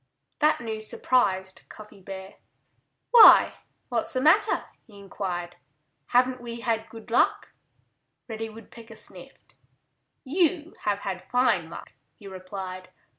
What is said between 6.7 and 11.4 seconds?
good luck?" Reddy Woodpecker sniffed. "You have had